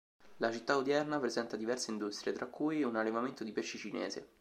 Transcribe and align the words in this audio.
La 0.37 0.51
città 0.51 0.77
odierna 0.77 1.19
presenta 1.19 1.55
diverse 1.55 1.91
industrie, 1.91 2.33
tra 2.33 2.47
cui 2.47 2.81
un 2.81 2.95
allevamento 2.95 3.43
di 3.43 3.51
pesci 3.51 3.77
cinese. 3.77 4.27